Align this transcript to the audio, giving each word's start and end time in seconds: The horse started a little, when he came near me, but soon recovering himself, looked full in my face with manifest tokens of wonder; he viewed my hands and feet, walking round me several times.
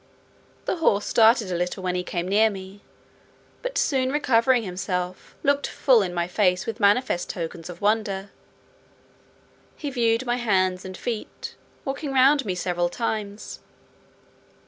The 0.65 0.77
horse 0.77 1.05
started 1.05 1.51
a 1.51 1.55
little, 1.55 1.83
when 1.83 1.93
he 1.93 2.01
came 2.01 2.27
near 2.27 2.49
me, 2.49 2.81
but 3.61 3.77
soon 3.77 4.11
recovering 4.11 4.63
himself, 4.63 5.35
looked 5.43 5.67
full 5.67 6.01
in 6.01 6.11
my 6.11 6.27
face 6.27 6.65
with 6.65 6.79
manifest 6.79 7.29
tokens 7.29 7.69
of 7.69 7.81
wonder; 7.81 8.31
he 9.77 9.91
viewed 9.91 10.25
my 10.25 10.37
hands 10.37 10.85
and 10.85 10.97
feet, 10.97 11.53
walking 11.85 12.11
round 12.11 12.45
me 12.45 12.55
several 12.55 12.89
times. 12.89 13.59